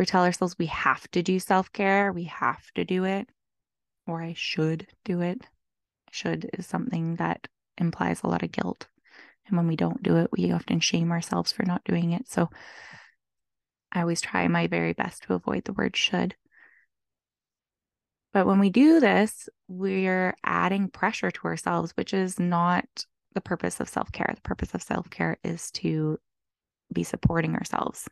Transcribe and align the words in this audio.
we 0.00 0.06
tell 0.06 0.24
ourselves 0.24 0.56
we 0.58 0.64
have 0.64 1.06
to 1.10 1.22
do 1.22 1.38
self 1.38 1.70
care, 1.74 2.10
we 2.10 2.24
have 2.24 2.72
to 2.72 2.86
do 2.86 3.04
it, 3.04 3.28
or 4.06 4.22
I 4.22 4.32
should 4.34 4.86
do 5.04 5.20
it. 5.20 5.46
Should 6.10 6.48
is 6.54 6.66
something 6.66 7.16
that 7.16 7.48
implies 7.76 8.22
a 8.22 8.26
lot 8.26 8.42
of 8.42 8.50
guilt. 8.50 8.88
And 9.46 9.58
when 9.58 9.66
we 9.68 9.76
don't 9.76 10.02
do 10.02 10.16
it, 10.16 10.30
we 10.32 10.52
often 10.52 10.80
shame 10.80 11.12
ourselves 11.12 11.52
for 11.52 11.64
not 11.66 11.84
doing 11.84 12.12
it. 12.12 12.30
So 12.30 12.48
I 13.92 14.00
always 14.00 14.22
try 14.22 14.48
my 14.48 14.68
very 14.68 14.94
best 14.94 15.24
to 15.24 15.34
avoid 15.34 15.64
the 15.64 15.74
word 15.74 15.94
should. 15.94 16.34
But 18.32 18.46
when 18.46 18.58
we 18.58 18.70
do 18.70 19.00
this, 19.00 19.50
we're 19.68 20.34
adding 20.42 20.88
pressure 20.88 21.30
to 21.30 21.44
ourselves, 21.44 21.92
which 21.94 22.14
is 22.14 22.40
not 22.40 23.04
the 23.34 23.42
purpose 23.42 23.80
of 23.80 23.88
self 23.90 24.10
care. 24.12 24.32
The 24.34 24.40
purpose 24.40 24.72
of 24.72 24.82
self 24.82 25.10
care 25.10 25.36
is 25.44 25.70
to 25.72 26.18
be 26.90 27.04
supporting 27.04 27.54
ourselves. 27.54 28.08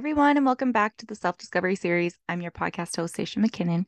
Everyone, 0.00 0.38
and 0.38 0.46
welcome 0.46 0.72
back 0.72 0.96
to 0.96 1.04
the 1.04 1.14
Self 1.14 1.36
Discovery 1.36 1.76
Series. 1.76 2.16
I'm 2.26 2.40
your 2.40 2.52
podcast 2.52 2.96
host, 2.96 3.16
Saisha 3.16 3.36
McKinnon, 3.36 3.84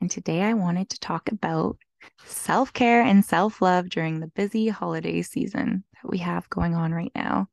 and 0.00 0.08
today 0.08 0.42
I 0.42 0.54
wanted 0.54 0.90
to 0.90 1.00
talk 1.00 1.28
about 1.28 1.76
self 2.24 2.72
care 2.72 3.02
and 3.02 3.24
self 3.24 3.60
love 3.60 3.88
during 3.88 4.20
the 4.20 4.28
busy 4.28 4.68
holiday 4.68 5.22
season 5.22 5.82
that 5.94 6.08
we 6.08 6.18
have 6.18 6.48
going 6.50 6.76
on 6.76 6.92
right 6.92 7.10
now. 7.16 7.48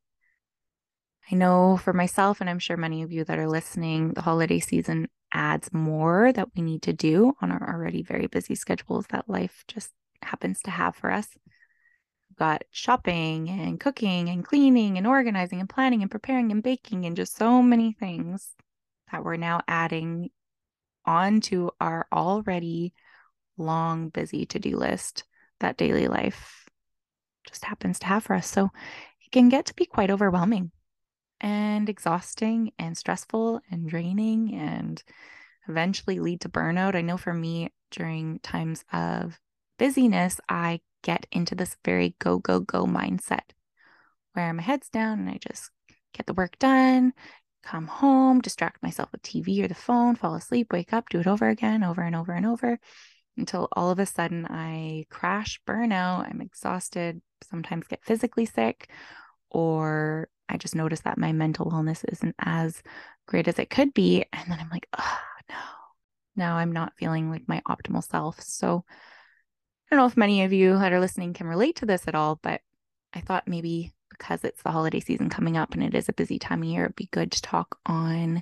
I 1.32 1.34
know 1.34 1.78
for 1.78 1.92
myself, 1.92 2.40
and 2.40 2.48
I'm 2.48 2.60
sure 2.60 2.78
many 2.78 3.02
of 3.02 3.12
you 3.12 3.24
that 3.24 3.40
are 3.40 3.50
listening, 3.50 4.14
the 4.14 4.22
holiday 4.22 4.60
season 4.60 5.08
adds 5.34 5.74
more 5.74 6.32
that 6.34 6.50
we 6.56 6.62
need 6.62 6.84
to 6.84 6.94
do 6.94 7.34
on 7.42 7.52
our 7.52 7.68
already 7.68 8.04
very 8.04 8.28
busy 8.28 8.54
schedules 8.54 9.08
that 9.10 9.28
life 9.28 9.64
just 9.68 9.90
happens 10.22 10.62
to 10.66 10.70
have 10.70 10.96
for 10.96 11.10
us 11.10 11.30
got 12.36 12.64
shopping 12.72 13.50
and 13.50 13.80
cooking 13.80 14.30
and 14.30 14.46
cleaning 14.46 14.98
and 14.98 15.08
organizing 15.08 15.60
and 15.60 15.70
planning 15.70 16.02
and 16.02 16.12
preparing 16.12 16.52
and 16.52 16.64
baking 16.64 17.06
and 17.06 17.16
just 17.16 17.36
so 17.36 17.62
many 17.62 17.94
things 17.94 18.56
that 19.12 19.24
we're 19.24 19.38
now 19.38 19.62
adding 19.68 20.30
onto 21.06 21.70
our 21.80 22.08
already 22.12 22.94
long, 23.58 24.10
busy 24.10 24.46
to 24.48 24.60
do 24.60 24.78
list 24.78 25.24
that 25.60 25.78
daily 25.78 26.08
life 26.08 26.70
just 27.46 27.66
happens 27.66 28.00
to 28.00 28.08
have 28.08 28.24
for 28.24 28.36
us. 28.36 28.48
So 28.48 28.70
it 29.26 29.32
can 29.32 29.50
get 29.50 29.66
to 29.68 29.76
be 29.76 29.86
quite 29.86 30.12
overwhelming 30.12 30.72
and 31.42 31.90
exhausting 31.90 32.72
and 32.80 32.98
stressful 32.98 33.62
and 33.70 33.88
draining 33.88 34.56
and 34.56 35.04
eventually 35.68 36.20
lead 36.20 36.42
to 36.42 36.50
burnout. 36.50 36.96
I 36.96 37.02
know 37.02 37.18
for 37.18 37.34
me, 37.34 37.72
during 37.92 38.40
times 38.40 38.84
of 38.92 39.40
busyness, 39.78 40.40
I 40.50 40.80
get 41.04 41.28
into 41.32 41.54
this 41.54 41.76
very 41.86 42.16
go, 42.20 42.40
go, 42.40 42.60
go 42.60 42.86
mindset 42.86 43.52
where 44.34 44.52
my 44.54 44.64
head's 44.64 44.90
down 44.90 45.20
and 45.20 45.30
I 45.30 45.38
just 45.38 45.70
get 46.14 46.26
the 46.26 46.34
work 46.34 46.58
done, 46.60 47.14
come 47.64 47.88
home, 47.88 48.42
distract 48.42 48.84
myself 48.84 49.10
with 49.12 49.22
TV 49.22 49.64
or 49.64 49.68
the 49.68 49.76
phone, 49.76 50.16
fall 50.16 50.36
asleep, 50.36 50.74
wake 50.74 50.92
up, 50.92 51.10
do 51.10 51.20
it 51.20 51.28
over 51.28 51.48
again, 51.48 51.84
over 51.84 52.02
and 52.02 52.16
over 52.16 52.34
and 52.34 52.46
over 52.46 52.80
until 53.38 53.68
all 53.74 53.90
of 53.90 54.00
a 54.00 54.06
sudden 54.06 54.46
I 54.50 55.06
crash, 55.10 55.60
burn 55.66 55.92
out, 55.92 56.28
I'm 56.28 56.42
exhausted, 56.42 57.22
sometimes 57.44 57.88
get 57.88 58.04
physically 58.04 58.46
sick, 58.46 58.90
or 59.50 60.30
I 60.50 60.58
just 60.58 60.76
notice 60.76 61.02
that 61.02 61.18
my 61.18 61.32
mental 61.32 61.70
wellness 61.70 62.04
isn't 62.12 62.36
as 62.40 62.82
great 63.28 63.48
as 63.48 63.60
it 63.60 63.70
could 63.70 63.94
be. 63.94 64.26
And 64.34 64.52
then 64.52 64.60
I'm 64.60 64.70
like, 64.70 64.88
oh 64.98 65.18
no, 65.50 65.56
now 66.36 66.58
I'm 66.58 66.72
not 66.72 66.94
feeling 66.98 67.30
like 67.30 67.48
my 67.48 67.62
optimal 67.68 68.04
self. 68.04 68.42
So 68.42 68.84
don't 69.94 70.00
know 70.00 70.08
if 70.08 70.18
many 70.18 70.44
of 70.44 70.52
you 70.52 70.76
that 70.80 70.92
are 70.92 71.00
listening 71.00 71.34
can 71.34 71.46
relate 71.46 71.76
to 71.76 71.86
this 71.86 72.08
at 72.08 72.16
all, 72.16 72.40
but 72.42 72.62
I 73.14 73.22
thought 73.22 73.48
maybe 73.48 73.94
because 74.10 74.44
it's 74.44 74.64
the 74.64 74.72
holiday 74.72 75.00
season 75.00 75.30
coming 75.30 75.56
up 75.56 75.76
and 75.76 75.84
it 75.84 75.94
is 75.94 76.10
a 76.10 76.14
busy 76.14 76.40
time 76.40 76.64
of 76.64 76.68
year, 76.68 76.86
it'd 76.86 76.96
be 76.96 77.10
good 77.12 77.32
to 77.32 77.42
talk 77.44 77.78
on 77.86 78.42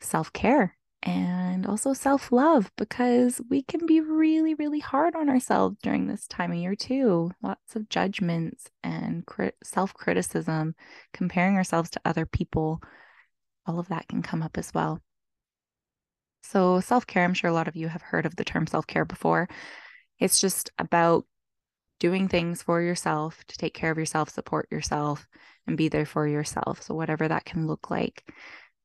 self 0.00 0.32
care 0.32 0.76
and 1.04 1.64
also 1.64 1.92
self 1.92 2.32
love 2.32 2.72
because 2.76 3.40
we 3.48 3.62
can 3.62 3.86
be 3.86 4.00
really, 4.00 4.54
really 4.54 4.80
hard 4.80 5.14
on 5.14 5.28
ourselves 5.28 5.76
during 5.80 6.08
this 6.08 6.26
time 6.26 6.50
of 6.50 6.58
year, 6.58 6.74
too. 6.74 7.30
Lots 7.40 7.76
of 7.76 7.88
judgments 7.88 8.68
and 8.82 9.24
crit- 9.26 9.56
self 9.62 9.94
criticism, 9.94 10.74
comparing 11.12 11.54
ourselves 11.54 11.90
to 11.90 12.00
other 12.04 12.26
people. 12.26 12.82
All 13.64 13.78
of 13.78 13.86
that 13.88 14.08
can 14.08 14.22
come 14.22 14.42
up 14.42 14.58
as 14.58 14.74
well. 14.74 15.00
So, 16.42 16.80
self 16.80 17.06
care, 17.06 17.22
I'm 17.22 17.34
sure 17.34 17.50
a 17.50 17.54
lot 17.54 17.68
of 17.68 17.76
you 17.76 17.86
have 17.86 18.02
heard 18.02 18.26
of 18.26 18.34
the 18.34 18.44
term 18.44 18.66
self 18.66 18.88
care 18.88 19.04
before. 19.04 19.48
It's 20.18 20.40
just 20.40 20.70
about 20.78 21.26
doing 22.00 22.28
things 22.28 22.62
for 22.62 22.80
yourself 22.80 23.44
to 23.48 23.56
take 23.56 23.74
care 23.74 23.90
of 23.90 23.98
yourself, 23.98 24.28
support 24.30 24.68
yourself, 24.70 25.26
and 25.66 25.76
be 25.76 25.88
there 25.88 26.06
for 26.06 26.26
yourself. 26.26 26.82
So, 26.82 26.94
whatever 26.94 27.28
that 27.28 27.44
can 27.44 27.66
look 27.66 27.90
like. 27.90 28.24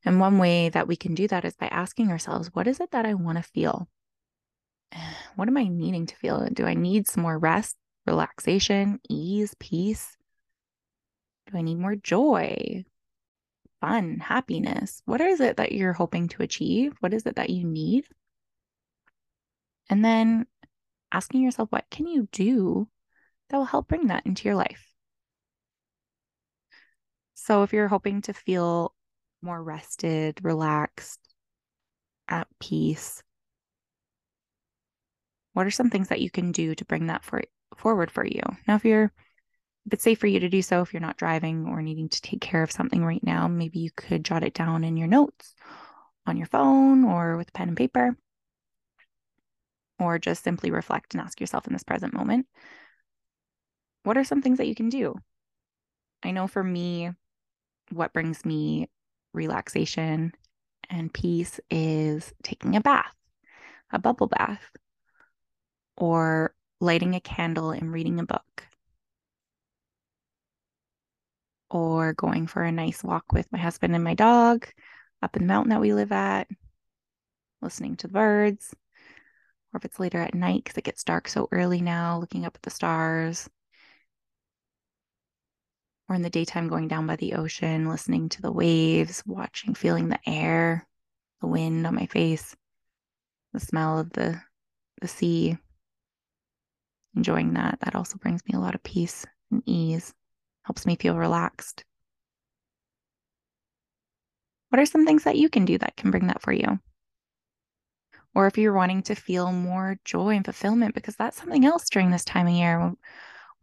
And 0.06 0.20
one 0.20 0.38
way 0.38 0.70
that 0.70 0.88
we 0.88 0.96
can 0.96 1.14
do 1.14 1.28
that 1.28 1.46
is 1.46 1.56
by 1.56 1.68
asking 1.68 2.10
ourselves, 2.10 2.50
what 2.54 2.68
is 2.68 2.80
it 2.80 2.92
that 2.92 3.06
I 3.06 3.14
want 3.14 3.38
to 3.38 3.44
feel? 3.44 3.90
What 5.36 5.48
am 5.48 5.58
I 5.58 5.68
needing 5.70 6.06
to 6.08 6.16
feel? 6.18 6.48
Do 6.52 6.66
I 6.66 6.74
need 6.74 7.08
some 7.08 7.24
more 7.24 7.38
rest, 7.38 7.78
relaxation, 8.06 9.00
ease, 9.10 9.56
peace? 9.58 10.18
Do 11.50 11.58
I 11.58 11.62
need 11.62 11.78
more 11.78 11.96
joy, 11.96 12.84
fun, 13.80 14.20
happiness? 14.20 15.02
What 15.06 15.22
is 15.22 15.40
it 15.40 15.58
that 15.58 15.72
you're 15.72 15.94
hoping 15.94 16.28
to 16.30 16.44
achieve? 16.44 16.94
What 17.00 17.14
is 17.14 17.26
it 17.26 17.38
that 17.38 17.50
you 17.50 17.66
need? 17.66 18.06
And 19.90 20.04
then 20.04 20.46
asking 21.12 21.42
yourself, 21.42 21.72
what 21.72 21.90
can 21.90 22.08
you 22.08 22.28
do 22.32 22.88
that 23.50 23.58
will 23.58 23.66
help 23.66 23.88
bring 23.88 24.08
that 24.08 24.26
into 24.26 24.46
your 24.46 24.56
life? 24.56 24.86
So, 27.34 27.64
if 27.64 27.74
you're 27.74 27.88
hoping 27.88 28.22
to 28.24 28.34
feel 28.34 28.94
more 29.42 29.62
rested, 29.62 30.44
relaxed, 30.44 31.20
at 32.28 32.48
peace, 32.60 33.24
what 35.54 35.66
are 35.66 35.72
some 35.72 35.90
things 35.90 36.10
that 36.10 36.22
you 36.22 36.30
can 36.30 36.52
do 36.52 36.76
to 36.76 36.86
bring 36.86 37.08
that 37.08 37.24
for, 37.24 37.42
forward 37.76 38.12
for 38.12 38.26
you? 38.26 38.42
Now, 38.68 38.76
if 38.76 38.86
you're 38.86 39.12
if 39.86 39.94
it's 39.94 40.04
safe 40.04 40.20
for 40.20 40.28
you 40.28 40.42
to 40.42 40.50
do 40.50 40.62
so, 40.62 40.82
if 40.82 40.94
you're 40.94 41.02
not 41.02 41.18
driving 41.18 41.66
or 41.66 41.82
needing 41.82 42.10
to 42.10 42.22
take 42.22 42.42
care 42.42 42.62
of 42.62 42.72
something 42.72 43.04
right 43.04 43.24
now, 43.24 43.48
maybe 43.48 43.80
you 43.80 43.90
could 43.96 44.24
jot 44.24 44.44
it 44.44 44.54
down 44.54 44.84
in 44.84 44.98
your 44.98 45.08
notes 45.08 45.56
on 46.28 46.38
your 46.38 46.46
phone 46.46 47.04
or 47.06 47.38
with 47.38 47.52
pen 47.54 47.70
and 47.70 47.78
paper 47.78 48.16
or 50.00 50.20
just 50.20 50.44
simply 50.44 50.72
reflect 50.72 51.14
and 51.14 51.22
ask 51.22 51.40
yourself 51.40 51.68
in 51.68 51.74
this 51.74 51.84
present 51.84 52.14
moment 52.14 52.48
what 54.04 54.18
are 54.18 54.24
some 54.24 54.42
things 54.42 54.58
that 54.58 54.68
you 54.68 54.76
can 54.76 54.90
do? 54.90 55.16
I 56.24 56.32
know 56.32 56.48
for 56.48 56.64
me, 56.64 57.12
what 57.92 58.14
brings 58.14 58.46
me 58.46 58.90
relaxation 59.34 60.34
and 60.90 61.14
peace 61.14 61.60
is 61.70 62.34
taking 62.44 62.76
a 62.76 62.82
bath, 62.82 63.14
a 63.92 64.00
bubble 64.00 64.28
bath, 64.28 64.72
or 65.98 66.54
lighting 66.80 67.16
a 67.16 67.20
candle 67.20 67.72
and 67.72 67.92
reading 67.92 68.20
a 68.20 68.26
book, 68.26 68.64
or 71.70 72.14
going 72.14 72.48
for 72.48 72.64
a 72.64 72.72
nice 72.72 73.04
walk 73.04 73.32
with 73.32 73.52
my 73.52 73.60
husband 73.60 73.94
and 73.94 74.04
my 74.04 74.14
dog 74.14 74.68
up 75.22 75.36
in 75.36 75.44
the 75.44 75.48
mountain 75.48 75.70
that 75.70 75.82
we 75.82 75.94
live 75.94 76.12
at, 76.12 76.48
listening 77.62 77.96
to 77.98 78.08
the 78.08 78.14
birds, 78.14 78.74
or 79.74 79.78
if 79.78 79.86
it's 79.86 80.00
later 80.00 80.20
at 80.20 80.34
night 80.34 80.64
because 80.64 80.78
it 80.78 80.84
gets 80.84 81.04
dark 81.04 81.28
so 81.28 81.48
early 81.52 81.82
now, 81.82 82.20
looking 82.20 82.46
up 82.46 82.56
at 82.56 82.62
the 82.64 82.70
stars, 82.70 83.50
or 86.08 86.16
in 86.16 86.24
the 86.24 86.30
daytime, 86.30 86.68
going 86.68 86.88
down 86.88 87.06
by 87.06 87.16
the 87.16 87.34
ocean, 87.34 87.88
listening 87.88 88.30
to 88.30 88.42
the 88.42 88.52
waves, 88.52 89.24
watching, 89.28 89.76
feeling 89.76 90.10
the 90.10 90.20
air, 90.28 90.88
the 91.40 91.48
wind 91.48 91.86
on 91.86 91.94
my 91.94 92.08
face, 92.08 92.56
the 93.54 93.60
smell 93.60 94.00
of 94.00 94.12
the, 94.14 94.42
the 95.02 95.08
sea, 95.08 95.58
enjoying 97.16 97.54
that. 97.54 97.80
That 97.82 97.96
also 97.96 98.18
brings 98.18 98.42
me 98.46 98.58
a 98.58 98.60
lot 98.60 98.74
of 98.74 98.82
peace 98.82 99.26
and 99.52 99.62
ease, 99.68 100.14
helps 100.64 100.86
me 100.88 100.96
feel 100.96 101.16
relaxed. 101.16 101.86
What 104.70 104.80
are 104.80 104.86
some 104.86 105.06
things 105.06 105.24
that 105.24 105.38
you 105.38 105.50
can 105.50 105.66
do 105.66 105.78
that 105.78 105.96
can 105.96 106.12
bring 106.12 106.28
that 106.28 106.42
for 106.42 106.52
you? 106.52 106.80
Or 108.40 108.48
if 108.48 108.58
you're 108.58 108.72
wanting 108.72 109.04
to 109.04 109.16
feel 109.16 109.52
more 109.52 110.00
joy 110.06 110.30
and 110.30 110.46
fulfillment, 110.46 110.96
because 110.96 111.18
that's 111.18 111.36
something 111.36 111.66
else 111.66 111.90
during 111.90 112.10
this 112.10 112.24
time 112.24 112.48
of 112.48 112.54
year. 112.54 112.94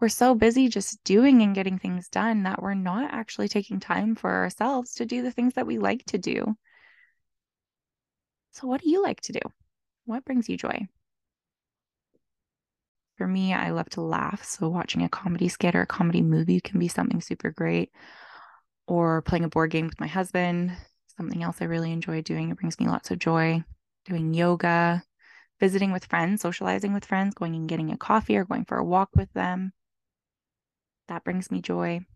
We're 0.00 0.10
so 0.10 0.34
busy 0.34 0.68
just 0.68 1.02
doing 1.02 1.40
and 1.40 1.54
getting 1.54 1.78
things 1.78 2.10
done 2.10 2.42
that 2.42 2.60
we're 2.60 2.74
not 2.74 3.10
actually 3.10 3.48
taking 3.48 3.80
time 3.80 4.14
for 4.14 4.30
ourselves 4.30 4.92
to 4.96 5.06
do 5.06 5.22
the 5.22 5.30
things 5.30 5.54
that 5.54 5.66
we 5.66 5.78
like 5.78 6.04
to 6.08 6.18
do. 6.18 6.58
So, 8.50 8.66
what 8.66 8.82
do 8.82 8.90
you 8.90 9.02
like 9.02 9.22
to 9.22 9.32
do? 9.32 9.40
What 10.04 10.26
brings 10.26 10.46
you 10.46 10.58
joy? 10.58 10.86
For 13.16 13.26
me, 13.26 13.54
I 13.54 13.70
love 13.70 13.88
to 13.92 14.02
laugh. 14.02 14.44
So, 14.44 14.68
watching 14.68 15.04
a 15.04 15.08
comedy 15.08 15.48
skit 15.48 15.74
or 15.74 15.80
a 15.80 15.86
comedy 15.86 16.20
movie 16.20 16.60
can 16.60 16.78
be 16.78 16.88
something 16.88 17.22
super 17.22 17.50
great. 17.50 17.92
Or 18.86 19.22
playing 19.22 19.44
a 19.44 19.48
board 19.48 19.70
game 19.70 19.86
with 19.86 20.00
my 20.00 20.06
husband, 20.06 20.76
something 21.16 21.42
else 21.42 21.62
I 21.62 21.64
really 21.64 21.92
enjoy 21.92 22.20
doing. 22.20 22.50
It 22.50 22.58
brings 22.58 22.78
me 22.78 22.86
lots 22.88 23.10
of 23.10 23.18
joy. 23.18 23.64
Doing 24.06 24.32
yoga, 24.32 25.04
visiting 25.60 25.92
with 25.92 26.06
friends, 26.06 26.42
socializing 26.42 26.94
with 26.94 27.04
friends, 27.04 27.34
going 27.34 27.54
and 27.54 27.68
getting 27.68 27.90
a 27.92 27.98
coffee 27.98 28.36
or 28.36 28.44
going 28.44 28.64
for 28.64 28.78
a 28.78 28.84
walk 28.84 29.10
with 29.14 29.32
them. 29.34 29.72
That 31.08 31.24
brings 31.24 31.50
me 31.50 31.60
joy. 31.60 32.06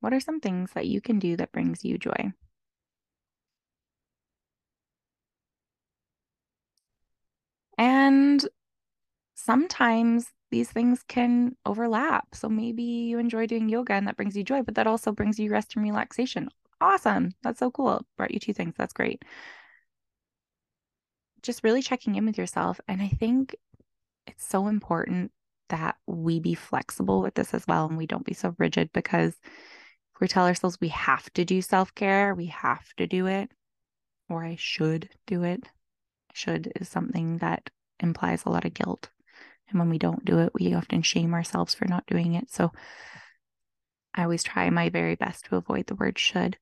What 0.00 0.12
are 0.12 0.20
some 0.20 0.40
things 0.40 0.72
that 0.72 0.86
you 0.88 1.00
can 1.00 1.18
do 1.18 1.36
that 1.36 1.52
brings 1.52 1.84
you 1.84 1.96
joy? 1.96 2.32
And 7.78 8.46
sometimes 9.34 10.32
these 10.50 10.70
things 10.72 11.04
can 11.08 11.56
overlap. 11.66 12.34
So 12.34 12.48
maybe 12.48 12.82
you 12.82 13.18
enjoy 13.18 13.46
doing 13.46 13.68
yoga 13.68 13.94
and 13.94 14.06
that 14.08 14.16
brings 14.16 14.36
you 14.36 14.44
joy, 14.44 14.62
but 14.62 14.76
that 14.76 14.86
also 14.86 15.12
brings 15.12 15.38
you 15.38 15.50
rest 15.50 15.76
and 15.76 15.84
relaxation. 15.84 16.50
Awesome. 16.80 17.32
That's 17.42 17.58
so 17.58 17.70
cool. 17.70 18.04
Brought 18.16 18.30
you 18.32 18.40
two 18.40 18.54
things. 18.54 18.74
That's 18.76 18.92
great. 18.92 19.22
Just 21.42 21.64
really 21.64 21.82
checking 21.82 22.14
in 22.16 22.26
with 22.26 22.38
yourself. 22.38 22.80
And 22.88 23.02
I 23.02 23.08
think 23.08 23.54
it's 24.26 24.44
so 24.46 24.68
important 24.68 25.32
that 25.68 25.96
we 26.06 26.40
be 26.40 26.54
flexible 26.54 27.22
with 27.22 27.34
this 27.34 27.54
as 27.54 27.66
well 27.66 27.86
and 27.86 27.96
we 27.96 28.06
don't 28.06 28.24
be 28.24 28.34
so 28.34 28.54
rigid 28.58 28.90
because 28.92 29.34
we 30.20 30.28
tell 30.28 30.46
ourselves 30.46 30.78
we 30.80 30.88
have 30.88 31.30
to 31.32 31.44
do 31.44 31.62
self 31.62 31.94
care, 31.94 32.34
we 32.34 32.46
have 32.46 32.84
to 32.96 33.06
do 33.06 33.26
it, 33.26 33.50
or 34.28 34.44
I 34.44 34.56
should 34.58 35.08
do 35.26 35.44
it. 35.44 35.64
Should 36.32 36.72
is 36.76 36.88
something 36.88 37.38
that 37.38 37.70
implies 37.98 38.44
a 38.44 38.50
lot 38.50 38.64
of 38.64 38.74
guilt. 38.74 39.10
And 39.68 39.78
when 39.78 39.88
we 39.88 39.98
don't 39.98 40.24
do 40.24 40.38
it, 40.40 40.52
we 40.54 40.74
often 40.74 41.02
shame 41.02 41.32
ourselves 41.32 41.74
for 41.74 41.86
not 41.86 42.06
doing 42.06 42.34
it. 42.34 42.50
So 42.50 42.72
I 44.14 44.24
always 44.24 44.42
try 44.42 44.68
my 44.70 44.88
very 44.88 45.14
best 45.14 45.46
to 45.46 45.56
avoid 45.56 45.86
the 45.86 45.94
word 45.94 46.18
should. 46.18 46.58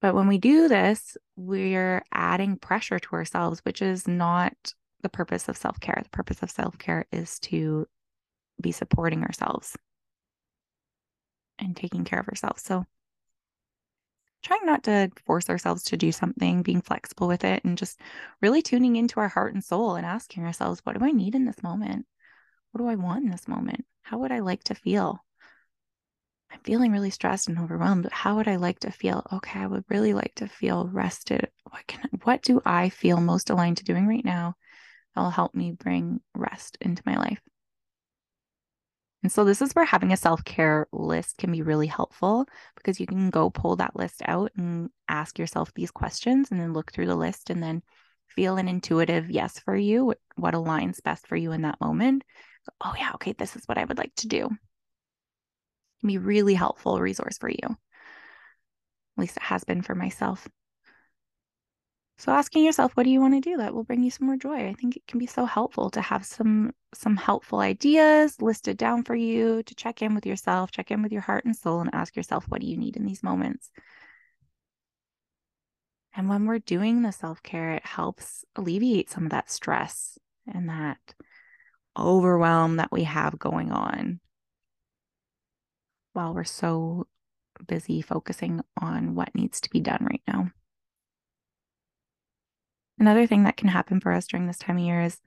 But 0.00 0.14
when 0.14 0.28
we 0.28 0.38
do 0.38 0.68
this, 0.68 1.16
we're 1.36 2.04
adding 2.12 2.56
pressure 2.56 2.98
to 2.98 3.12
ourselves, 3.12 3.60
which 3.64 3.80
is 3.80 4.06
not 4.06 4.74
the 5.02 5.08
purpose 5.08 5.48
of 5.48 5.56
self 5.56 5.80
care. 5.80 6.00
The 6.02 6.10
purpose 6.10 6.42
of 6.42 6.50
self 6.50 6.78
care 6.78 7.06
is 7.12 7.38
to 7.40 7.86
be 8.60 8.72
supporting 8.72 9.22
ourselves 9.22 9.76
and 11.58 11.76
taking 11.76 12.04
care 12.04 12.20
of 12.20 12.28
ourselves. 12.28 12.62
So, 12.62 12.84
trying 14.42 14.66
not 14.66 14.84
to 14.84 15.10
force 15.24 15.48
ourselves 15.48 15.82
to 15.84 15.96
do 15.96 16.12
something, 16.12 16.62
being 16.62 16.82
flexible 16.82 17.28
with 17.28 17.44
it, 17.44 17.64
and 17.64 17.78
just 17.78 18.00
really 18.42 18.62
tuning 18.62 18.96
into 18.96 19.20
our 19.20 19.28
heart 19.28 19.54
and 19.54 19.64
soul 19.64 19.96
and 19.96 20.06
asking 20.06 20.44
ourselves, 20.44 20.80
what 20.84 20.98
do 20.98 21.04
I 21.04 21.10
need 21.10 21.34
in 21.34 21.44
this 21.44 21.62
moment? 21.62 22.06
What 22.72 22.80
do 22.82 22.88
I 22.88 22.96
want 22.96 23.24
in 23.24 23.30
this 23.30 23.48
moment? 23.48 23.84
How 24.02 24.18
would 24.18 24.32
I 24.32 24.40
like 24.40 24.62
to 24.64 24.74
feel? 24.74 25.24
I'm 26.50 26.60
feeling 26.60 26.92
really 26.92 27.10
stressed 27.10 27.48
and 27.48 27.58
overwhelmed. 27.58 28.08
How 28.12 28.36
would 28.36 28.48
I 28.48 28.56
like 28.56 28.80
to 28.80 28.90
feel? 28.90 29.26
Okay, 29.32 29.60
I 29.60 29.66
would 29.66 29.84
really 29.88 30.14
like 30.14 30.34
to 30.36 30.48
feel 30.48 30.88
rested. 30.88 31.48
What 31.70 31.86
can 31.86 32.08
what 32.24 32.42
do 32.42 32.60
I 32.64 32.88
feel 32.88 33.20
most 33.20 33.50
aligned 33.50 33.78
to 33.78 33.84
doing 33.84 34.06
right 34.06 34.24
now 34.24 34.54
that'll 35.14 35.30
help 35.30 35.54
me 35.54 35.72
bring 35.72 36.20
rest 36.34 36.78
into 36.80 37.02
my 37.04 37.16
life? 37.16 37.40
And 39.22 39.32
so 39.32 39.44
this 39.44 39.60
is 39.60 39.72
where 39.72 39.84
having 39.84 40.12
a 40.12 40.16
self-care 40.16 40.86
list 40.92 41.38
can 41.38 41.50
be 41.50 41.62
really 41.62 41.88
helpful 41.88 42.46
because 42.76 43.00
you 43.00 43.08
can 43.08 43.30
go 43.30 43.50
pull 43.50 43.74
that 43.76 43.96
list 43.96 44.22
out 44.24 44.52
and 44.56 44.88
ask 45.08 45.38
yourself 45.38 45.72
these 45.74 45.90
questions 45.90 46.52
and 46.52 46.60
then 46.60 46.72
look 46.72 46.92
through 46.92 47.06
the 47.06 47.16
list 47.16 47.50
and 47.50 47.60
then 47.60 47.82
feel 48.28 48.56
an 48.56 48.68
intuitive 48.68 49.28
yes 49.28 49.58
for 49.58 49.74
you, 49.74 50.14
what 50.36 50.54
aligns 50.54 51.02
best 51.02 51.26
for 51.26 51.34
you 51.34 51.50
in 51.50 51.62
that 51.62 51.80
moment. 51.80 52.22
oh 52.84 52.94
yeah, 52.96 53.10
okay, 53.14 53.32
this 53.32 53.56
is 53.56 53.64
what 53.66 53.78
I 53.78 53.84
would 53.84 53.98
like 53.98 54.14
to 54.16 54.28
do 54.28 54.48
can 56.00 56.08
be 56.08 56.18
really 56.18 56.54
helpful 56.54 57.00
resource 57.00 57.38
for 57.38 57.48
you. 57.48 57.58
At 57.62 57.76
least 59.16 59.36
it 59.36 59.42
has 59.42 59.64
been 59.64 59.82
for 59.82 59.94
myself. 59.94 60.46
So 62.18 62.32
asking 62.32 62.64
yourself, 62.64 62.92
what 62.92 63.02
do 63.04 63.10
you 63.10 63.20
want 63.20 63.34
to 63.34 63.40
do 63.40 63.58
that 63.58 63.74
will 63.74 63.84
bring 63.84 64.02
you 64.02 64.10
some 64.10 64.26
more 64.26 64.36
joy? 64.36 64.68
I 64.68 64.72
think 64.72 64.96
it 64.96 65.06
can 65.06 65.18
be 65.18 65.26
so 65.26 65.44
helpful 65.44 65.90
to 65.90 66.00
have 66.00 66.24
some 66.24 66.72
some 66.94 67.16
helpful 67.16 67.58
ideas 67.58 68.40
listed 68.40 68.78
down 68.78 69.02
for 69.02 69.14
you 69.14 69.62
to 69.64 69.74
check 69.74 70.00
in 70.00 70.14
with 70.14 70.24
yourself, 70.24 70.70
check 70.70 70.90
in 70.90 71.02
with 71.02 71.12
your 71.12 71.20
heart 71.20 71.44
and 71.44 71.54
soul 71.54 71.80
and 71.80 71.90
ask 71.94 72.16
yourself, 72.16 72.46
what 72.48 72.62
do 72.62 72.66
you 72.66 72.78
need 72.78 72.96
in 72.96 73.04
these 73.04 73.22
moments? 73.22 73.70
And 76.14 76.30
when 76.30 76.46
we're 76.46 76.58
doing 76.58 77.02
the 77.02 77.12
self-care, 77.12 77.74
it 77.74 77.84
helps 77.84 78.46
alleviate 78.56 79.10
some 79.10 79.24
of 79.24 79.30
that 79.32 79.50
stress 79.50 80.18
and 80.46 80.70
that 80.70 80.96
overwhelm 81.98 82.76
that 82.76 82.90
we 82.90 83.04
have 83.04 83.38
going 83.38 83.70
on 83.72 84.20
while 86.16 86.34
we're 86.34 86.44
so 86.44 87.06
busy 87.68 88.00
focusing 88.00 88.60
on 88.80 89.14
what 89.14 89.34
needs 89.34 89.60
to 89.60 89.70
be 89.70 89.80
done 89.80 90.04
right 90.08 90.22
now. 90.26 90.50
Another 92.98 93.26
thing 93.26 93.44
that 93.44 93.58
can 93.58 93.68
happen 93.68 94.00
for 94.00 94.12
us 94.12 94.26
during 94.26 94.46
this 94.46 94.58
time 94.58 94.78
of 94.78 94.82
year 94.82 95.02
is 95.02 95.20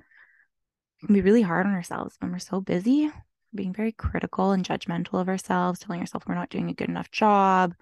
can 1.05 1.13
be 1.13 1.21
really 1.21 1.43
hard 1.43 1.65
on 1.65 1.73
ourselves 1.73 2.15
when 2.19 2.31
we're 2.31 2.39
so 2.39 2.59
busy, 2.59 3.09
being 3.53 3.73
very 3.73 3.91
critical 3.91 4.51
and 4.51 4.65
judgmental 4.65 5.21
of 5.21 5.29
ourselves, 5.29 5.79
telling 5.79 6.01
ourselves 6.01 6.25
we're 6.27 6.35
not 6.35 6.49
doing 6.49 6.69
a 6.69 6.73
good 6.73 6.89
enough 6.89 7.11
job. 7.11 7.73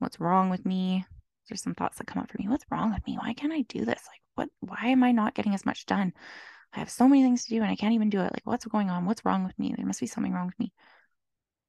What's 0.00 0.20
wrong 0.20 0.50
with 0.50 0.66
me? 0.66 1.04
There's 1.48 1.62
some 1.62 1.74
thoughts 1.74 1.98
that 1.98 2.06
come 2.06 2.20
up 2.22 2.30
for 2.30 2.38
me. 2.38 2.48
What's 2.48 2.66
wrong 2.70 2.92
with 2.92 3.06
me? 3.06 3.16
Why 3.16 3.32
can't 3.32 3.52
I 3.52 3.62
do 3.62 3.84
this? 3.84 4.02
Like, 4.06 4.20
what? 4.34 4.48
Why 4.60 4.88
am 4.88 5.02
I 5.04 5.12
not 5.12 5.34
getting 5.34 5.54
as 5.54 5.64
much 5.64 5.86
done? 5.86 6.12
I 6.72 6.80
have 6.80 6.90
so 6.90 7.08
many 7.08 7.22
things 7.22 7.44
to 7.44 7.50
do 7.50 7.62
and 7.62 7.70
I 7.70 7.76
can't 7.76 7.94
even 7.94 8.10
do 8.10 8.20
it. 8.20 8.32
Like, 8.32 8.44
what's 8.44 8.66
going 8.66 8.90
on? 8.90 9.04
What's 9.06 9.24
wrong 9.24 9.44
with 9.44 9.58
me? 9.58 9.72
There 9.76 9.86
must 9.86 10.00
be 10.00 10.06
something 10.06 10.32
wrong 10.32 10.46
with 10.46 10.58
me 10.58 10.72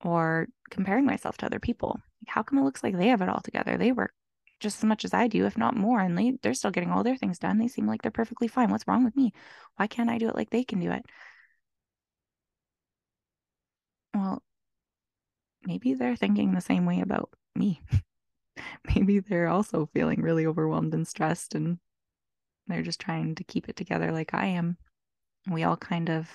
or 0.04 0.48
comparing 0.70 1.06
myself 1.06 1.38
to 1.38 1.46
other 1.46 1.60
people. 1.60 2.00
how 2.28 2.44
come 2.44 2.60
it 2.60 2.64
looks 2.64 2.84
like 2.84 2.98
they 2.98 3.08
have 3.08 3.22
it 3.22 3.30
all 3.30 3.42
together? 3.42 3.78
They 3.78 3.92
work 3.92 4.14
just 4.60 4.78
as 4.78 4.84
much 4.86 5.06
as 5.06 5.14
I 5.14 5.28
do, 5.28 5.46
if 5.46 5.58
not 5.58 5.76
more, 5.76 6.00
and 6.00 6.18
they, 6.18 6.38
they're 6.42 6.54
still 6.54 6.72
getting 6.72 6.92
all 6.92 7.04
their 7.04 7.18
things 7.18 7.40
done. 7.40 7.58
They 7.58 7.68
seem 7.68 7.88
like 7.88 8.02
they're 8.02 8.12
perfectly 8.12 8.48
fine. 8.48 8.70
What's 8.72 8.88
wrong 8.88 9.04
with 9.04 9.16
me? 9.16 9.34
Why 9.78 9.88
can't 9.88 10.10
I 10.10 10.18
do 10.20 10.30
it 10.30 10.36
like 10.36 10.50
they 10.52 10.64
can 10.64 10.80
do 10.80 10.92
it? 10.92 11.06
Well, 14.14 14.44
maybe 15.66 15.94
they're 15.94 16.16
thinking 16.16 16.54
the 16.54 16.62
same 16.62 16.86
way 16.86 17.02
about 17.02 17.32
me. 17.56 17.82
maybe 18.96 19.20
they're 19.20 19.48
also 19.48 19.90
feeling 19.94 20.22
really 20.22 20.46
overwhelmed 20.46 20.94
and 20.94 21.08
stressed 21.08 21.56
and 21.56 21.80
they're 22.68 22.82
just 22.84 23.00
trying 23.00 23.36
to 23.36 23.44
keep 23.44 23.68
it 23.70 23.76
together 23.76 24.12
like 24.12 24.34
I 24.34 24.46
am. 24.48 24.78
We 25.50 25.64
all 25.64 25.78
kind 25.78 26.10
of 26.10 26.30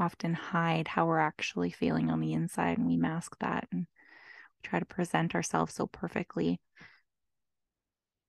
often 0.00 0.34
hide 0.34 0.88
how 0.88 1.06
we're 1.06 1.18
actually 1.18 1.70
feeling 1.70 2.10
on 2.10 2.20
the 2.20 2.32
inside 2.32 2.78
and 2.78 2.86
we 2.86 2.96
mask 2.96 3.36
that 3.40 3.66
and 3.70 3.82
we 3.82 4.68
try 4.68 4.78
to 4.78 4.84
present 4.84 5.34
ourselves 5.34 5.74
so 5.74 5.86
perfectly 5.86 6.60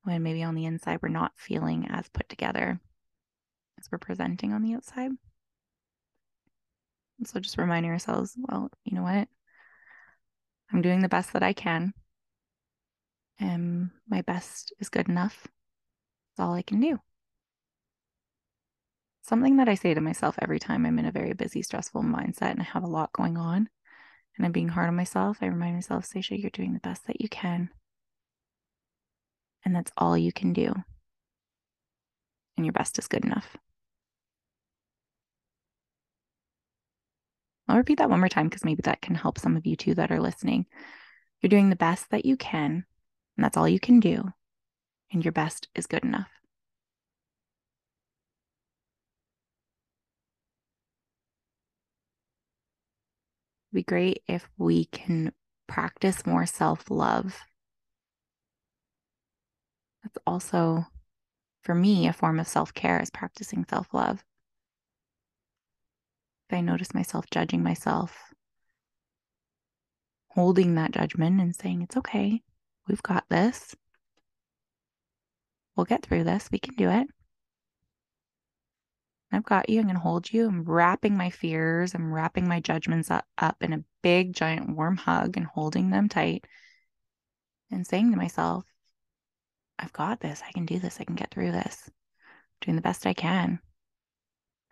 when 0.03 0.23
maybe 0.23 0.43
on 0.43 0.55
the 0.55 0.65
inside 0.65 0.99
we're 1.01 1.09
not 1.09 1.31
feeling 1.35 1.87
as 1.89 2.09
put 2.09 2.27
together 2.27 2.79
as 3.79 3.91
we're 3.91 3.97
presenting 3.97 4.53
on 4.53 4.61
the 4.61 4.73
outside. 4.73 5.11
And 7.19 7.27
so 7.27 7.39
just 7.39 7.57
reminding 7.57 7.91
ourselves, 7.91 8.35
well, 8.35 8.69
you 8.83 8.95
know 8.95 9.03
what? 9.03 9.27
I'm 10.73 10.81
doing 10.81 11.01
the 11.01 11.09
best 11.09 11.33
that 11.33 11.43
I 11.43 11.53
can. 11.53 11.93
And 13.39 13.91
my 14.07 14.21
best 14.21 14.73
is 14.79 14.89
good 14.89 15.07
enough. 15.07 15.47
That's 16.37 16.47
all 16.47 16.53
I 16.53 16.61
can 16.61 16.79
do 16.79 16.99
something 19.31 19.55
that 19.55 19.69
I 19.69 19.75
say 19.75 19.93
to 19.93 20.01
myself 20.01 20.35
every 20.41 20.59
time 20.59 20.85
I'm 20.85 20.99
in 20.99 21.05
a 21.05 21.11
very 21.11 21.31
busy, 21.31 21.61
stressful 21.61 22.03
mindset 22.03 22.51
and 22.51 22.59
I 22.59 22.65
have 22.65 22.83
a 22.83 22.87
lot 22.87 23.13
going 23.13 23.37
on 23.37 23.69
and 24.35 24.45
I'm 24.45 24.51
being 24.51 24.67
hard 24.67 24.89
on 24.89 24.95
myself, 24.97 25.37
I 25.39 25.45
remind 25.45 25.73
myself, 25.73 26.05
Saisha, 26.05 26.37
you're 26.37 26.49
doing 26.49 26.73
the 26.73 26.81
best 26.81 27.07
that 27.07 27.21
you 27.21 27.29
can. 27.29 27.69
And 29.63 29.73
that's 29.73 29.93
all 29.95 30.17
you 30.17 30.33
can 30.33 30.51
do. 30.51 30.73
And 32.57 32.65
your 32.65 32.73
best 32.73 32.99
is 32.99 33.07
good 33.07 33.23
enough. 33.23 33.55
I'll 37.69 37.77
repeat 37.77 37.99
that 37.99 38.09
one 38.09 38.19
more 38.19 38.27
time 38.27 38.49
because 38.49 38.65
maybe 38.65 38.81
that 38.83 39.01
can 39.01 39.15
help 39.15 39.39
some 39.39 39.55
of 39.55 39.65
you 39.65 39.77
too 39.77 39.95
that 39.95 40.11
are 40.11 40.19
listening. 40.19 40.65
You're 41.39 41.47
doing 41.47 41.69
the 41.69 41.77
best 41.77 42.09
that 42.09 42.25
you 42.25 42.35
can, 42.35 42.83
and 43.37 43.45
that's 43.45 43.55
all 43.55 43.69
you 43.69 43.79
can 43.79 44.01
do. 44.01 44.25
And 45.13 45.23
your 45.23 45.31
best 45.31 45.69
is 45.73 45.87
good 45.87 46.03
enough. 46.03 46.40
Be 53.73 53.83
great 53.83 54.23
if 54.27 54.49
we 54.57 54.85
can 54.85 55.33
practice 55.67 56.25
more 56.25 56.45
self 56.45 56.89
love. 56.89 57.39
That's 60.03 60.17
also, 60.25 60.85
for 61.63 61.75
me, 61.75 62.07
a 62.07 62.13
form 62.13 62.39
of 62.39 62.47
self 62.47 62.73
care 62.73 63.01
is 63.01 63.09
practicing 63.09 63.65
self 63.69 63.93
love. 63.93 64.23
If 66.49 66.57
I 66.57 66.61
notice 66.61 66.93
myself 66.93 67.25
judging 67.31 67.63
myself, 67.63 68.33
holding 70.29 70.75
that 70.75 70.91
judgment 70.91 71.39
and 71.39 71.55
saying, 71.55 71.81
it's 71.81 71.97
okay, 71.97 72.41
we've 72.87 73.03
got 73.03 73.25
this. 73.29 73.75
We'll 75.75 75.85
get 75.85 76.03
through 76.03 76.25
this. 76.25 76.49
We 76.51 76.59
can 76.59 76.75
do 76.75 76.89
it. 76.89 77.07
I've 79.31 79.45
got 79.45 79.69
you. 79.69 79.79
I'm 79.79 79.85
going 79.85 79.95
to 79.95 80.01
hold 80.01 80.31
you. 80.31 80.47
I'm 80.47 80.63
wrapping 80.63 81.15
my 81.15 81.29
fears. 81.29 81.95
I'm 81.95 82.13
wrapping 82.13 82.47
my 82.47 82.59
judgments 82.59 83.09
up, 83.09 83.25
up 83.37 83.57
in 83.61 83.73
a 83.73 83.83
big, 84.01 84.33
giant, 84.33 84.75
warm 84.75 84.97
hug 84.97 85.37
and 85.37 85.45
holding 85.45 85.89
them 85.89 86.09
tight 86.09 86.45
and 87.71 87.87
saying 87.87 88.11
to 88.11 88.17
myself, 88.17 88.65
I've 89.79 89.93
got 89.93 90.19
this. 90.19 90.41
I 90.47 90.51
can 90.51 90.65
do 90.65 90.79
this. 90.79 90.99
I 90.99 91.05
can 91.05 91.15
get 91.15 91.31
through 91.31 91.51
this. 91.53 91.83
I'm 91.87 91.93
doing 92.61 92.75
the 92.75 92.81
best 92.81 93.07
I 93.07 93.13
can. 93.13 93.59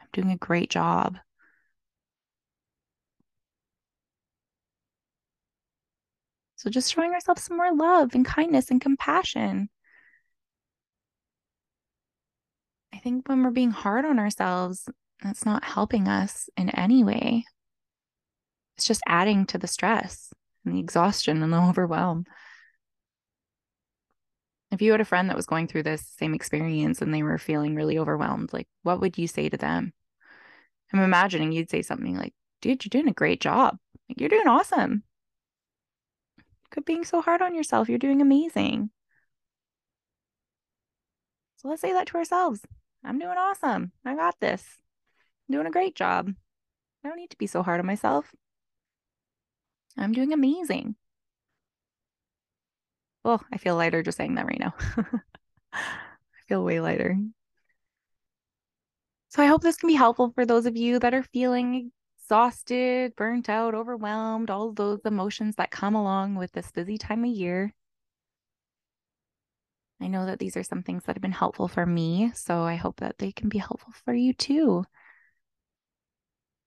I'm 0.01 0.08
doing 0.12 0.32
a 0.32 0.38
great 0.38 0.70
job. 0.70 1.18
So 6.58 6.70
just 6.70 6.94
showing 6.94 7.13
ourselves 7.13 7.44
some 7.44 7.56
more 7.56 7.74
love 7.74 8.13
and 8.13 8.25
kindness 8.25 8.70
and 8.70 8.82
compassion. 8.82 9.70
I 13.00 13.01
think 13.01 13.29
when 13.29 13.44
we're 13.44 13.51
being 13.51 13.72
hard 13.72 14.03
on 14.03 14.20
ourselves, 14.20 14.89
that's 15.24 15.46
not 15.46 15.63
helping 15.63 16.10
us 16.10 16.50
in 16.58 16.70
any 16.72 17.01
way. 17.06 17.46
It's 18.75 18.86
just 18.86 19.00
adding 19.08 19.46
to 19.46 19.58
the 19.58 19.68
stress 19.68 20.34
and 20.65 20.75
the 20.75 20.82
exhaustion 20.82 21.41
and 21.41 21.53
the 21.53 21.62
overwhelm. 21.70 22.25
If 24.74 24.82
you 24.82 24.91
had 24.91 25.00
a 25.00 25.06
friend 25.06 25.29
that 25.29 25.38
was 25.38 25.46
going 25.46 25.68
through 25.68 25.84
this 25.84 26.06
same 26.20 26.34
experience 26.34 27.01
and 27.01 27.13
they 27.13 27.24
were 27.24 27.38
feeling 27.38 27.74
really 27.74 27.98
overwhelmed, 27.98 28.51
like 28.51 28.68
what 28.84 29.00
would 29.00 29.18
you 29.18 29.27
say 29.27 29.48
to 29.48 29.56
them? 29.56 29.94
I'm 30.91 31.00
imagining 31.00 31.53
you'd 31.53 31.70
say 31.70 31.82
something 31.82 32.18
like, 32.18 32.34
dude, 32.62 32.84
you're 32.84 32.89
doing 32.89 33.08
a 33.08 33.13
great 33.13 33.39
job. 33.39 33.77
Like, 34.10 34.20
you're 34.20 34.27
doing 34.27 34.50
awesome. 34.50 35.03
Quit 36.70 36.86
being 36.86 37.06
so 37.06 37.22
hard 37.22 37.41
on 37.41 37.56
yourself. 37.56 37.88
You're 37.88 37.98
doing 37.98 38.22
amazing. 38.22 38.89
So 41.56 41.70
let's 41.70 41.79
say 41.79 41.94
that 41.94 42.08
to 42.08 42.18
ourselves. 42.18 42.60
I'm 43.03 43.20
doing 43.20 43.38
awesome. 43.38 43.91
I 44.06 44.15
got 44.15 44.39
this. 44.39 44.63
I'm 45.48 45.53
doing 45.53 45.68
a 45.68 45.72
great 45.72 45.96
job. 45.96 46.29
I 47.03 47.08
don't 47.08 47.18
need 47.18 47.32
to 47.32 47.38
be 47.38 47.48
so 47.48 47.63
hard 47.63 47.79
on 47.79 47.86
myself. 47.86 48.34
I'm 49.98 50.13
doing 50.13 50.34
amazing. 50.34 50.96
Oh, 53.25 53.39
I 53.51 53.58
feel 53.58 53.75
lighter 53.75 54.03
just 54.03 54.18
saying 54.18 54.36
that 54.36 54.46
right 54.46 54.60
now. 54.60 54.74
I 55.74 55.82
feel 56.48 56.63
way 56.63 56.79
lighter. 56.79 57.18
So 59.29 59.44
I 59.44 59.46
hope 59.48 59.62
this 59.62 59.77
can 59.77 59.88
be 59.88 59.94
helpful 59.94 60.32
for 60.34 60.46
those 60.46 60.65
of 60.65 60.75
you 60.75 61.00
that 61.00 61.13
are 61.13 61.24
feeling 61.24 61.91
exhausted, 62.18 63.15
burnt 63.15 63.50
out, 63.50 63.75
overwhelmed, 63.75 64.50
all 64.50 64.72
those 64.72 65.01
emotions 65.06 65.56
that 65.56 65.72
come 65.72 65.96
along 65.96 66.36
with 66.36 66.51
this 66.51 66.72
busy 66.72 66.98
time 66.98 67.24
of 67.24 67.29
year. 67.29 67.74
I 70.01 70.08
know 70.08 70.25
that 70.25 70.39
these 70.39 70.56
are 70.56 70.63
some 70.63 70.84
things 70.84 71.03
that 71.03 71.15
have 71.15 71.22
been 71.22 71.32
helpful 71.32 71.68
for 71.68 71.86
me, 71.86 72.32
so 72.34 72.62
I 72.62 72.75
hope 72.75 73.01
that 73.01 73.18
they 73.18 73.32
can 73.32 73.50
be 73.50 73.58
helpful 73.58 73.94
for 74.06 74.13
you 74.13 74.34
too. 74.34 74.86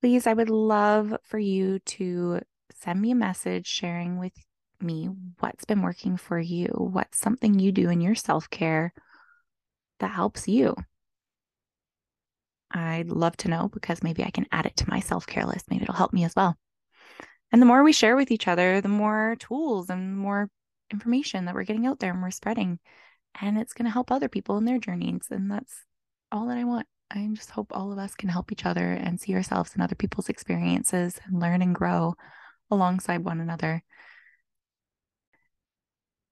Please, 0.01 0.27
I 0.27 0.35
would 0.35 0.51
love 0.51 1.17
for 1.23 1.39
you 1.39 1.79
to 1.79 2.41
send 2.75 3.01
me 3.01 3.13
a 3.13 3.17
message 3.17 3.67
sharing 3.67 4.19
with 4.19 4.33
me 4.81 5.09
what's 5.39 5.65
been 5.65 5.81
working 5.83 6.17
for 6.17 6.39
you, 6.39 6.69
what's 6.69 7.19
something 7.19 7.59
you 7.59 7.73
do 7.73 7.89
in 7.89 8.01
your 8.01 8.15
self 8.15 8.51
care 8.51 8.93
that 10.01 10.11
helps 10.11 10.49
you. 10.49 10.75
I'd 12.73 13.11
love 13.11 13.37
to 13.39 13.49
know 13.49 13.69
because 13.69 14.03
maybe 14.03 14.25
I 14.25 14.31
can 14.31 14.47
add 14.51 14.67
it 14.67 14.77
to 14.79 14.91
my 14.91 15.01
self 15.01 15.27
care 15.27 15.47
list. 15.47 15.71
Maybe 15.71 15.83
it'll 15.85 15.95
help 15.95 16.13
me 16.13 16.25
as 16.25 16.35
well. 16.35 16.57
And 17.53 17.61
the 17.61 17.67
more 17.67 17.83
we 17.83 17.93
share 17.93 18.17
with 18.17 18.31
each 18.31 18.49
other, 18.49 18.81
the 18.81 18.89
more 18.89 19.37
tools 19.39 19.91
and 19.91 20.17
more 20.17 20.49
information 20.91 21.45
that 21.45 21.55
we're 21.55 21.65
getting 21.65 21.87
out 21.87 22.01
there 22.01 22.13
and 22.13 22.23
we're 22.23 22.31
spreading 22.31 22.79
and 23.41 23.59
it's 23.59 23.73
going 23.73 23.87
to 23.87 23.91
help 23.93 24.11
other 24.11 24.29
people 24.29 24.59
in 24.59 24.65
their 24.65 24.79
journeys. 24.79 25.27
And 25.31 25.51
that's 25.51 25.85
all 26.31 26.47
that 26.49 26.59
I 26.59 26.65
want. 26.65 26.87
I 27.11 27.29
just 27.35 27.51
hope 27.51 27.69
all 27.73 27.93
of 27.93 27.99
us 27.99 28.15
can 28.15 28.29
help 28.29 28.53
each 28.53 28.65
other 28.65 28.93
and 28.93 29.21
see 29.21 29.35
ourselves 29.35 29.75
in 29.75 29.83
other 29.83 29.95
people's 29.95 30.29
experiences 30.29 31.21
and 31.27 31.41
learn 31.41 31.61
and 31.61 31.75
grow 31.75 32.15
alongside 32.71 33.25
one 33.25 33.41
another. 33.41 33.83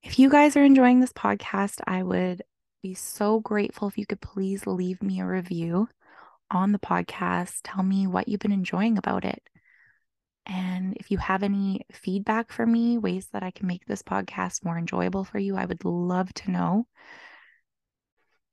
If 0.02 0.18
you 0.18 0.30
guys 0.30 0.56
are 0.56 0.64
enjoying 0.64 1.00
this 1.00 1.12
podcast, 1.12 1.80
I 1.86 2.02
would 2.02 2.42
be 2.82 2.94
so 2.94 3.40
grateful 3.40 3.88
if 3.88 3.98
you 3.98 4.06
could 4.06 4.22
please 4.22 4.66
leave 4.66 5.02
me 5.02 5.20
a 5.20 5.26
review 5.26 5.88
on 6.50 6.72
the 6.72 6.78
podcast. 6.78 7.60
Tell 7.64 7.82
me 7.82 8.06
what 8.06 8.26
you've 8.26 8.40
been 8.40 8.52
enjoying 8.52 8.96
about 8.96 9.26
it. 9.26 9.42
And 10.50 10.96
if 10.96 11.12
you 11.12 11.18
have 11.18 11.44
any 11.44 11.86
feedback 11.92 12.50
for 12.50 12.66
me, 12.66 12.98
ways 12.98 13.28
that 13.32 13.44
I 13.44 13.52
can 13.52 13.68
make 13.68 13.86
this 13.86 14.02
podcast 14.02 14.64
more 14.64 14.76
enjoyable 14.76 15.22
for 15.22 15.38
you, 15.38 15.56
I 15.56 15.64
would 15.64 15.84
love 15.84 16.34
to 16.34 16.50
know. 16.50 16.86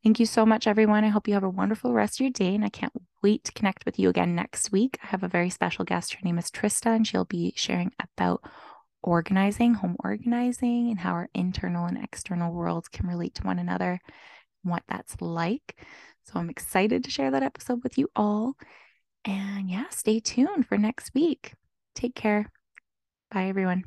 Thank 0.04 0.20
you 0.20 0.28
so 0.28 0.46
much, 0.46 0.68
everyone. 0.68 1.04
I 1.04 1.10
hope 1.10 1.28
you 1.28 1.34
have 1.34 1.44
a 1.44 1.50
wonderful 1.50 1.94
rest 1.94 2.18
of 2.18 2.26
your 2.26 2.30
day, 2.30 2.54
and 2.54 2.64
I 2.64 2.70
can't 2.70 2.94
wait 3.24 3.44
to 3.46 3.52
connect 3.52 3.84
with 3.84 3.98
you 3.98 4.10
again 4.10 4.36
next 4.36 4.72
week. 4.72 5.00
I 5.04 5.08
have 5.08 5.24
a 5.24 5.28
very 5.28 5.50
special 5.50 5.86
guest. 5.86 6.14
Her 6.14 6.20
name 6.24 6.38
is 6.38 6.52
Trista, 6.52 6.96
and 6.96 7.06
she'll 7.06 7.26
be 7.26 7.54
sharing 7.56 7.92
about 8.00 8.44
organizing, 9.02 9.74
home 9.74 9.96
organizing, 10.04 10.92
and 10.92 11.00
how 11.00 11.14
our 11.14 11.30
internal 11.34 11.88
and 11.88 11.98
external 11.98 12.54
worlds 12.54 12.90
can 12.90 13.08
relate 13.08 13.34
to 13.36 13.44
one 13.44 13.58
another, 13.58 14.00
what 14.62 14.84
that's 14.88 15.20
like. 15.20 15.84
So 16.26 16.40
I'm 16.40 16.52
excited 16.52 17.04
to 17.04 17.10
share 17.10 17.32
that 17.32 17.44
episode 17.44 17.84
with 17.84 17.98
you 17.98 18.08
all. 18.16 18.56
And 19.26 19.68
yeah, 19.68 19.90
stay 19.90 20.20
tuned 20.20 20.68
for 20.68 20.78
next 20.78 21.16
week. 21.16 21.54
Take 21.98 22.16
care. 22.16 22.50
Bye, 23.32 23.46
everyone. 23.50 23.86